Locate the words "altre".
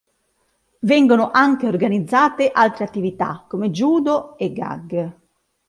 2.51-2.85